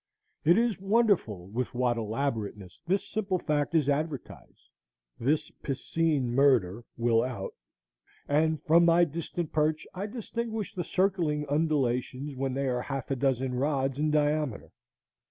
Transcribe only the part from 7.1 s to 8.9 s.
out,—and from